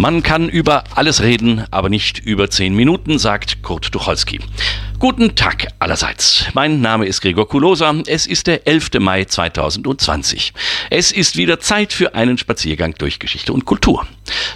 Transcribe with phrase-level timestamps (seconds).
[0.00, 4.40] Man kann über alles reden, aber nicht über zehn Minuten, sagt Kurt Tucholsky.
[4.98, 6.46] Guten Tag allerseits.
[6.54, 7.94] Mein Name ist Gregor Kulosa.
[8.06, 8.92] Es ist der 11.
[8.98, 10.54] Mai 2020.
[10.88, 14.06] Es ist wieder Zeit für einen Spaziergang durch Geschichte und Kultur.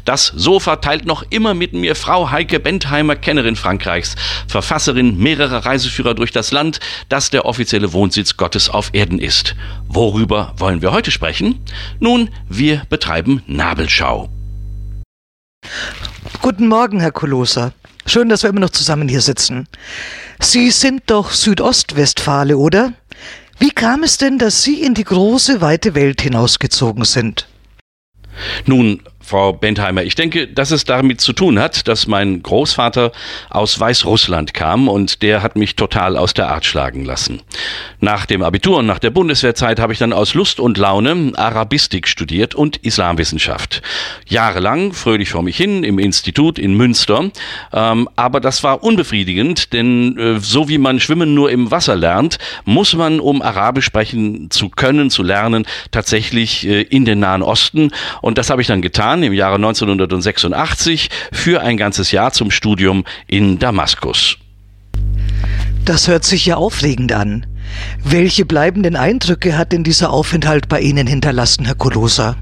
[0.06, 4.16] Das Sofa teilt noch immer mit mir Frau Heike Bentheimer, Kennerin Frankreichs,
[4.48, 6.80] Verfasserin mehrerer Reiseführer durch das Land,
[7.10, 9.56] das der offizielle Wohnsitz Gottes auf Erden ist.
[9.88, 11.62] Worüber wollen wir heute sprechen?
[12.00, 14.30] Nun, wir betreiben Nabelschau.
[16.42, 17.72] Guten Morgen, Herr Kolosa.
[18.06, 19.66] Schön, dass wir immer noch zusammen hier sitzen.
[20.40, 22.92] Sie sind doch Südostwestfale, oder?
[23.58, 27.48] Wie kam es denn, dass Sie in die große, weite Welt hinausgezogen sind?
[28.66, 33.10] Nun, Frau Bentheimer, ich denke, dass es damit zu tun hat, dass mein Großvater
[33.48, 37.40] aus Weißrussland kam und der hat mich total aus der Art schlagen lassen.
[38.00, 42.06] Nach dem Abitur und nach der Bundeswehrzeit habe ich dann aus Lust und Laune Arabistik
[42.06, 43.80] studiert und Islamwissenschaft.
[44.26, 47.30] Jahrelang fröhlich vor mich hin im Institut in Münster,
[47.72, 52.38] ähm, aber das war unbefriedigend, denn äh, so wie man Schwimmen nur im Wasser lernt,
[52.66, 57.90] muss man, um Arabisch sprechen zu können, zu lernen, tatsächlich äh, in den Nahen Osten
[58.20, 62.50] und das habe ich dann getan Iran im Jahre 1986 für ein ganzes Jahr zum
[62.50, 64.38] Studium in Damaskus.
[65.84, 67.46] Das hört sich ja aufregend an.
[68.02, 72.36] Welche bleibenden Eindrücke hat denn dieser Aufenthalt bei Ihnen hinterlassen, Herr Kolosa?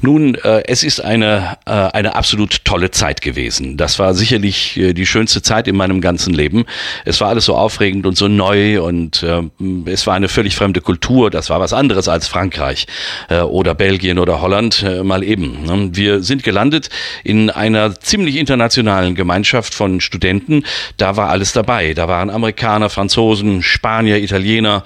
[0.00, 3.76] Nun, äh, es ist eine, äh, eine absolut tolle Zeit gewesen.
[3.76, 6.64] Das war sicherlich äh, die schönste Zeit in meinem ganzen Leben.
[7.04, 9.42] Es war alles so aufregend und so neu und äh,
[9.86, 11.30] es war eine völlig fremde Kultur.
[11.30, 12.86] Das war was anderes als Frankreich
[13.28, 15.64] äh, oder Belgien oder Holland äh, mal eben.
[15.64, 15.90] Ne?
[15.92, 16.90] Wir sind gelandet
[17.22, 20.64] in einer ziemlich internationalen Gemeinschaft von Studenten.
[20.96, 21.94] Da war alles dabei.
[21.94, 24.84] Da waren Amerikaner, Franzosen, Spanier, Italiener.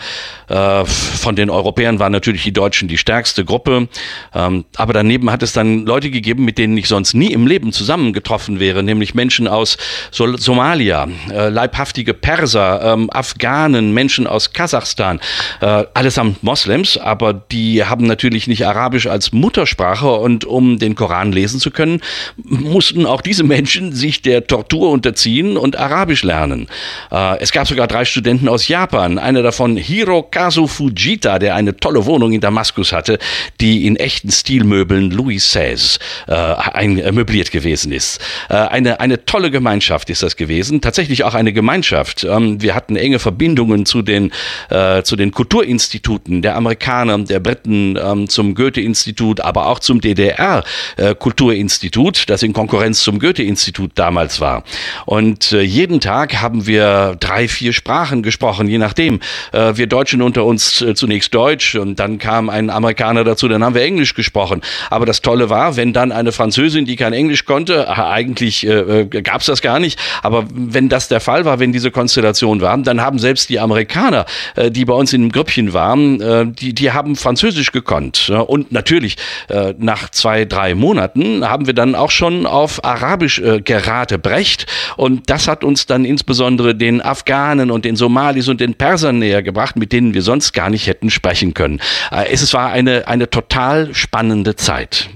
[0.48, 3.89] von den Europäern waren natürlich die Deutschen die stärkste Gruppe.
[4.34, 7.72] Ähm, aber daneben hat es dann Leute gegeben, mit denen ich sonst nie im Leben
[7.72, 9.77] zusammengetroffen wäre, nämlich Menschen aus
[10.12, 15.18] Sol Somalia, äh, leibhaftige Perser, ähm, Afghanen, Menschen aus Kasachstan,
[15.61, 21.33] äh, allesamt Moslems, aber die haben natürlich nicht Arabisch als Muttersprache und um den Koran
[21.33, 22.00] lesen zu können,
[22.36, 26.68] mussten auch diese Menschen sich der Tortur unterziehen und Arabisch lernen.
[27.11, 32.06] Äh, es gab sogar drei Studenten aus Japan, einer davon Hirokazu Fujita, der eine tolle
[32.06, 33.18] Wohnung in Damaskus hatte,
[33.61, 38.20] die in echten Stil Stilmöbeln Louis XVI äh, ein, äh, möbliert gewesen ist.
[38.51, 42.24] Äh, eine, eine tolle Gemeinschaft ist das gewesen, tatsächlich auch eine Gemeinschaft.
[42.24, 44.30] Ähm, wir hatten enge Verbindungen zu den,
[44.68, 52.18] äh, zu den Kulturinstituten der Amerikaner, der Briten, ähm, zum Goethe-Institut, aber auch zum DDR-Kulturinstitut,
[52.18, 54.64] äh, das in Konkurrenz zum Goethe-Institut damals war.
[55.06, 59.20] Und äh, jeden Tag haben wir drei, vier Sprachen gesprochen, je nachdem.
[59.52, 63.64] Äh, wir Deutschen unter uns äh, zunächst Deutsch und dann kam ein Amerikaner dazu, dann
[63.64, 64.89] haben wir Englisch gesprochen gesprochen.
[64.91, 69.05] Aber das Tolle war, wenn dann eine Französin, die kein Englisch konnte, eigentlich äh, äh
[69.23, 72.77] gab es das gar nicht, aber wenn das der Fall war, wenn diese Konstellation war,
[72.79, 74.27] dann haben selbst die Amerikaner,
[74.57, 78.30] äh, die bei uns in einem Grüppchen waren, äh, die, die haben Französisch gekonnt.
[78.30, 79.17] Und natürlich,
[79.48, 84.67] äh, nach zwei, drei Monaten haben wir dann auch schon auf Arabisch äh, gerate brecht.
[84.97, 89.42] Und das hat uns dann insbesondere den Afghanen und den Somalis und den Persern näher
[89.42, 91.80] gebracht, mit denen wir sonst gar nicht hätten sprechen können.
[92.11, 95.10] Äh, es war eine, eine total spannende spannende Zeit.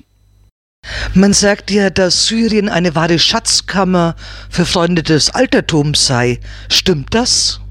[1.15, 4.17] Man sagt ja, dass Syrien eine wahre Schatzkammer
[4.51, 6.41] für Freunde des Altertums sei.
[6.69, 7.62] Stimmt das?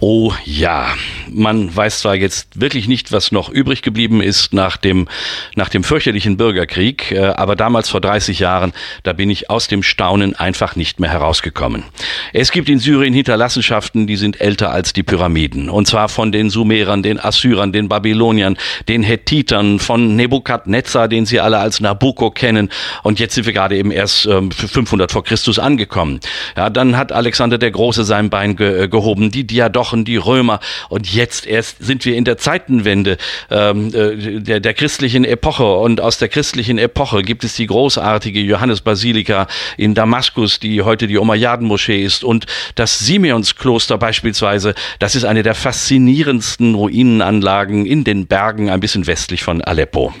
[0.00, 0.88] Oh ja,
[1.30, 5.08] man weiß zwar jetzt wirklich nicht, was noch übrig geblieben ist nach dem,
[5.54, 9.82] nach dem fürchterlichen Bürgerkrieg, äh, aber damals vor 30 Jahren, da bin ich aus dem
[9.82, 11.84] Staunen einfach nicht mehr herausgekommen.
[12.32, 15.70] Es gibt in Syrien Hinterlassenschaften, die sind älter als die Pyramiden.
[15.70, 18.56] Und zwar von den Sumerern, den Assyrern, den Babyloniern,
[18.88, 22.70] den Hethitern, von Nebukadnezar, den Sie alle als Nabucco kennen.
[23.02, 26.20] Und jetzt sind wir gerade eben erst 500 ähm, vor Christus angekommen.
[26.56, 29.30] Ja, dann hat Alexander der Große sein Bein ge gehoben.
[29.30, 30.58] Die Diadochen, die Römer.
[30.88, 33.16] Und jetzt erst sind wir in der Zeitenwende
[33.50, 35.64] ähm, äh, der, der christlichen Epoche.
[35.76, 39.46] Und aus der christlichen Epoche gibt es die großartige Johannesbasilika
[39.76, 42.24] in Damaskus, die heute die Umayyaden-Moschee ist.
[42.24, 49.06] Und das Simeonskloster beispielsweise, das ist eine der faszinierendsten Ruinenanlagen in den Bergen ein bisschen
[49.06, 50.12] westlich von Aleppo.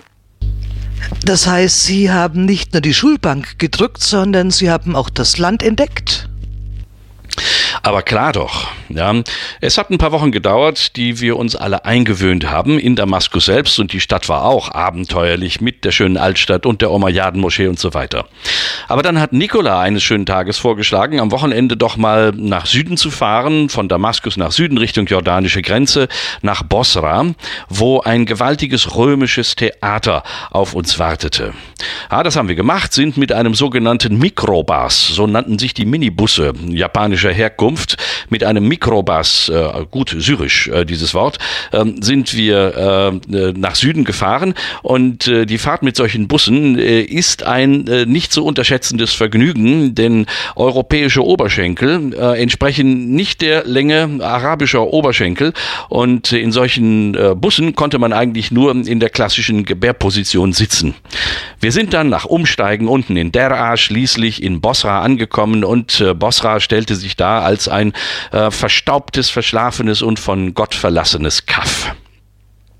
[1.24, 5.62] Das heißt, Sie haben nicht nur die Schulbank gedrückt, sondern Sie haben auch das Land
[5.62, 6.23] entdeckt.
[7.84, 8.68] Aber klar doch.
[8.88, 9.14] Ja,
[9.60, 13.78] es hat ein paar Wochen gedauert, die wir uns alle eingewöhnt haben in Damaskus selbst
[13.78, 17.92] und die Stadt war auch abenteuerlich mit der schönen Altstadt und der Omayyaden-Moschee und so
[17.92, 18.24] weiter.
[18.88, 23.10] Aber dann hat Nikola eines schönen Tages vorgeschlagen, am Wochenende doch mal nach Süden zu
[23.10, 26.08] fahren, von Damaskus nach Süden Richtung jordanische Grenze,
[26.40, 27.34] nach Bosra,
[27.68, 31.52] wo ein gewaltiges römisches Theater auf uns wartete.
[32.10, 36.52] Ja, das haben wir gemacht, sind mit einem sogenannten Mikrobus, so nannten sich die Minibusse
[36.68, 37.96] japanischer Herkunft,
[38.28, 41.38] mit einem Mikrobus, äh, gut syrisch äh, dieses Wort,
[41.72, 44.54] äh, sind wir äh, nach Süden gefahren.
[44.82, 49.94] Und äh, die Fahrt mit solchen Bussen äh, ist ein äh, nicht zu unterschätzendes Vergnügen,
[49.94, 50.26] denn
[50.56, 55.52] europäische Oberschenkel äh, entsprechen nicht der Länge arabischer Oberschenkel.
[55.88, 60.94] Und in solchen äh, Bussen konnte man eigentlich nur in der klassischen Gebärposition sitzen.
[61.60, 65.64] Wir sind dann nach Umsteigen unten in Deraa schließlich in Bosra angekommen.
[65.64, 67.92] Und äh, Bosra stellte sich da als ein
[68.32, 71.94] äh, verstaubtes, verschlafenes und von Gott verlassenes Kaff.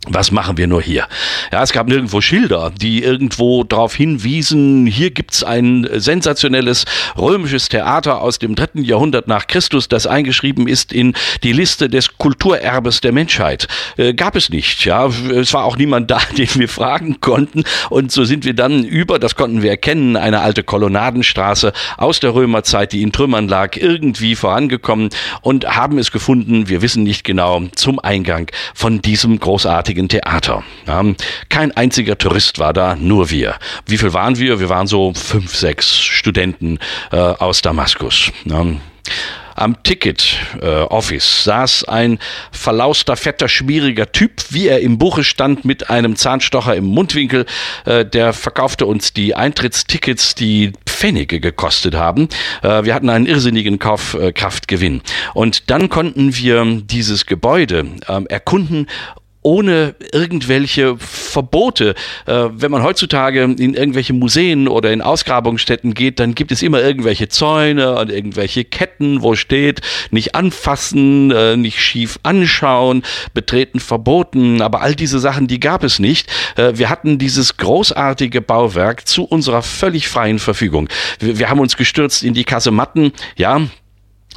[0.08, 1.06] Was machen wir nur hier?
[1.50, 6.84] Ja, es gab nirgendwo Schilder, die irgendwo darauf hinwiesen, hier gibt's ein sensationelles
[7.16, 12.18] römisches Theater aus dem dritten Jahrhundert nach Christus, das eingeschrieben ist in die Liste des
[12.18, 13.66] Kulturerbes der Menschheit.
[13.96, 15.06] Äh, gab es nicht, ja.
[15.06, 17.64] Es war auch niemand da, den wir fragen konnten.
[17.88, 22.34] Und so sind wir dann über, das konnten wir erkennen, eine alte Kolonnadenstraße aus der
[22.34, 25.08] Römerzeit, die in Trümmern lag, irgendwie vorangekommen
[25.40, 30.62] und haben es gefunden, wir wissen nicht genau, zum Eingang von diesem großartigen großartigen Theater.
[30.87, 31.02] Ja,
[31.49, 33.56] kein einziger Tourist war da, nur wir.
[33.87, 34.61] Wie viel waren wir?
[34.61, 36.79] Wir waren so fünf, sechs Studenten
[37.12, 38.31] äh, aus Damaskus.
[38.44, 38.64] Ja.
[39.56, 42.19] Am Ticket äh, saß ein
[42.50, 47.47] verlauster, fetter, schmieriger Typ, wie er im Buche stand, mit einem Zahnstocher im Mundwinkel.
[47.85, 52.29] Äh, der verkaufte uns die Eintrittstickets, die Pfennige gekostet haben.
[52.62, 55.02] Äh, wir hatten einen irrsinnigen Kaufkraftgewinn.
[55.35, 58.88] Und dann konnten wir dieses Gebäude ähm, erkunden
[59.44, 61.94] ohne irgendwelche Verbote.
[62.26, 66.82] Äh, wenn man heutzutage in irgendwelche Museen oder in Ausgrabungsstätten geht, dann gibt es immer
[66.82, 73.02] irgendwelche Zäune und irgendwelche Ketten, wo steht, nicht anfassen, äh, nicht schief anschauen,
[73.35, 74.62] betreten verboten.
[74.62, 76.29] Aber all diese Sachen, die gab es nicht.
[76.56, 80.88] Äh, wir hatten dieses großartige Bauwerk zu unserer völlig freien Verfügung.
[81.19, 83.12] Wir, wir haben uns gestürzt in die Kasematten.
[83.37, 83.61] Ja,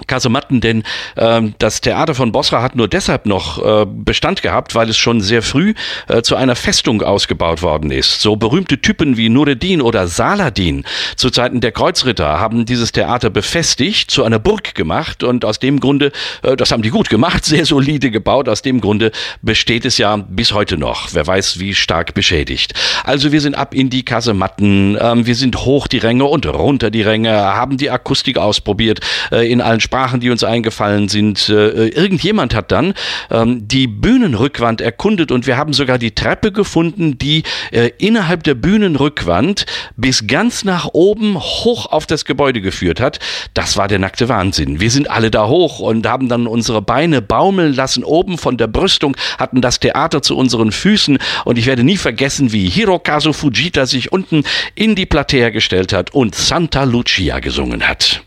[0.06, 0.84] Kasematten, denn
[1.16, 5.22] ähm, das Theater von Bosra hat nur deshalb noch äh, Bestand gehabt, weil es schon
[5.22, 5.74] sehr früh
[6.08, 8.22] äh, zu einer Festung ausgebaut worden ist.
[8.22, 10.84] So berühmte Typen wie Nureddin oder Saladin
[11.16, 15.80] zu Zeiten der Kreuzritter haben dieses Theater befestigt, zu einer Burg gemacht und aus dem
[15.80, 16.12] Grunde,
[16.44, 19.12] äh, das haben die gut gemacht, sehr solide gebaut, aus dem Grunde
[19.42, 21.10] besteht es ja bis heute noch.
[21.14, 22.74] Wer weiß, wie stark beschädigt.
[23.04, 26.92] Also wir sind ab in die Kasematten, ähm, wir sind hoch die Ränge und runter
[26.92, 29.00] die Ränge, haben die Akustik ausprobiert
[29.32, 31.48] äh, in allen Sprachen, die uns eingefallen sind.
[31.48, 32.94] Äh, irgendjemand hat dann
[33.32, 38.56] ähm, die Bühnenrückwand erkundet und wir haben sogar die Treppe gefunden, die äh, innerhalb der
[38.56, 43.20] Bühnenrückwand bis ganz nach oben hoch auf das Gebäude geführt hat.
[43.54, 44.82] Das war der nackte Wahnsinn.
[44.82, 48.04] Wir sind alle da hoch und haben dann unsere Beine baumeln lassen.
[48.04, 52.52] Oben von der Brüstung hatten das Theater zu unseren Füßen und ich werde nie vergessen,
[52.52, 54.44] wie Hirokazu Fujita sich unten
[54.76, 58.27] in die Platea gestellt hat und Santa Lucia gesungen hat.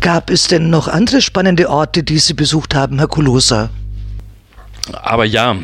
[0.00, 3.68] Gab es denn noch andere spannende Orte, die Sie besucht haben, Herr Kulosa?
[4.92, 5.56] Aber ja,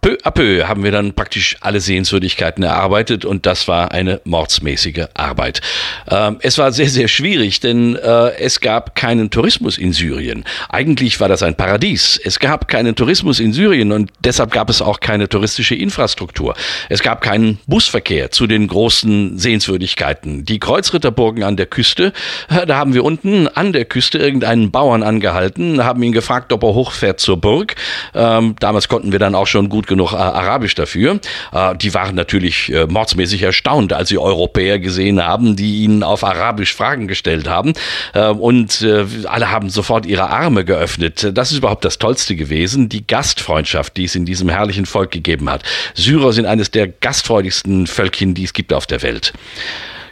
[0.00, 5.06] peu à peu haben wir dann praktisch alle Sehenswürdigkeiten erarbeitet und das war eine mordsmäßige
[5.14, 5.60] Arbeit.
[6.08, 10.44] Ähm, es war sehr, sehr schwierig, denn äh, es gab keinen Tourismus in Syrien.
[10.68, 12.20] Eigentlich war das ein Paradies.
[12.22, 16.54] Es gab keinen Tourismus in Syrien und deshalb gab es auch keine touristische Infrastruktur.
[16.88, 20.44] Es gab keinen Busverkehr zu den großen Sehenswürdigkeiten.
[20.44, 22.12] Die Kreuzritterburgen an der Küste,
[22.48, 26.62] äh, da haben wir unten an der Küste irgendeinen Bauern angehalten, haben ihn gefragt, ob
[26.62, 27.74] er hochfährt zur Burg.
[28.14, 31.20] Ähm, damals konnten wir dann auch schon gut genug äh, Arabisch dafür.
[31.52, 36.22] Äh, die waren natürlich äh, mordsmäßig erstaunt, als sie Europäer gesehen haben, die ihnen auf
[36.22, 37.72] Arabisch Fragen gestellt haben.
[38.14, 38.86] Und
[39.24, 41.30] alle haben sofort ihre Arme geöffnet.
[41.34, 45.48] Das ist überhaupt das Tollste gewesen, die Gastfreundschaft, die es in diesem herrlichen Volk gegeben
[45.48, 45.62] hat.
[45.94, 49.32] Syrer sind eines der gastfreudigsten Völkchen, die es gibt auf der Welt.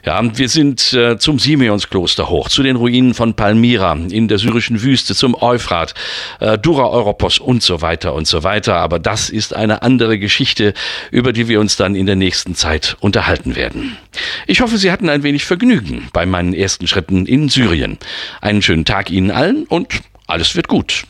[0.06, 4.80] Ja, wir sind äh, zum Simeonskloster hoch, zu den Ruinen von Palmyra in der syrischen
[4.80, 5.94] Wüste, zum Euphrat,
[6.38, 8.76] äh, Dura Europos und so weiter und so weiter.
[8.76, 10.74] Aber das ist eine andere Geschichte,
[11.10, 13.96] über die wir uns dann in der nächsten Zeit unterhalten werden.
[14.46, 17.98] Ich hoffe, Sie hatten ein wenig Vergnügen bei meinen ersten Schritten in Syrien.
[18.40, 19.88] Einen schönen Tag Ihnen allen und
[20.28, 21.02] alles wird gut.